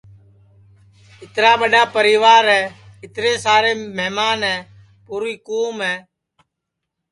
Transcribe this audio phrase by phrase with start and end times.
[1.23, 2.61] اِترا ٻڈؔا پریوار ہے
[3.03, 4.55] اِترے سارے مہمان ہے
[5.05, 5.95] پُوری کُوم ہے